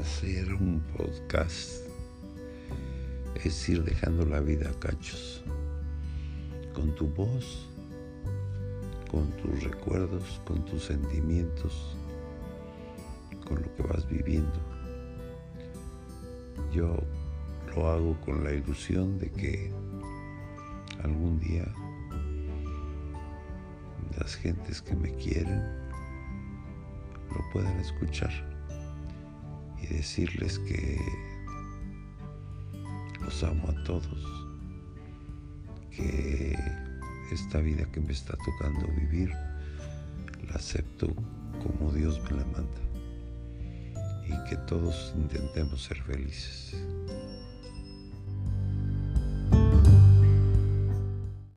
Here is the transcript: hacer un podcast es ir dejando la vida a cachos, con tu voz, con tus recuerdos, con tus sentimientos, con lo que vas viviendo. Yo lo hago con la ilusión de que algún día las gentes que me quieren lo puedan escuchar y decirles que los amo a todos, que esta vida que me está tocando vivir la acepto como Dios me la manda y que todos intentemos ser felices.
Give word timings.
hacer 0.00 0.52
un 0.54 0.80
podcast 0.96 1.84
es 3.44 3.68
ir 3.68 3.84
dejando 3.84 4.24
la 4.26 4.40
vida 4.40 4.70
a 4.70 4.80
cachos, 4.80 5.44
con 6.72 6.94
tu 6.94 7.06
voz, 7.08 7.68
con 9.10 9.30
tus 9.36 9.62
recuerdos, 9.62 10.40
con 10.44 10.64
tus 10.64 10.84
sentimientos, 10.84 11.96
con 13.46 13.62
lo 13.62 13.74
que 13.74 13.82
vas 13.82 14.08
viviendo. 14.08 14.58
Yo 16.72 16.96
lo 17.74 17.88
hago 17.88 18.20
con 18.22 18.42
la 18.42 18.52
ilusión 18.52 19.18
de 19.18 19.30
que 19.30 19.72
algún 21.02 21.38
día 21.38 21.66
las 24.18 24.34
gentes 24.36 24.82
que 24.82 24.96
me 24.96 25.14
quieren 25.14 25.62
lo 27.30 27.50
puedan 27.52 27.78
escuchar 27.80 28.53
y 29.84 29.94
decirles 29.94 30.58
que 30.60 30.98
los 33.20 33.42
amo 33.42 33.68
a 33.68 33.84
todos, 33.84 34.56
que 35.90 36.56
esta 37.32 37.58
vida 37.60 37.84
que 37.92 38.00
me 38.00 38.12
está 38.12 38.36
tocando 38.44 38.86
vivir 38.88 39.30
la 40.48 40.54
acepto 40.54 41.14
como 41.62 41.92
Dios 41.92 42.20
me 42.24 42.38
la 42.38 42.44
manda 42.46 42.80
y 44.26 44.48
que 44.48 44.56
todos 44.66 45.12
intentemos 45.16 45.82
ser 45.82 46.00
felices. 46.02 46.76